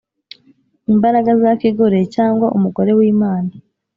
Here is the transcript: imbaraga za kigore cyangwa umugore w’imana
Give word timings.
imbaraga 0.93 1.31
za 1.41 1.51
kigore 1.61 1.99
cyangwa 2.15 2.47
umugore 2.57 2.91
w’imana 2.99 3.51